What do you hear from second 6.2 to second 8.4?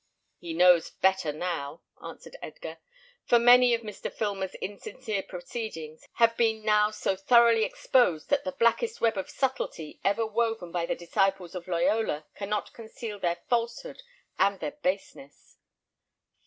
been now so thoroughly exposed,